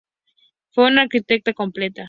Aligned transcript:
Fue 0.71 0.87
una 0.89 1.03
arquitecta 1.03 1.53
completa.". 1.53 1.99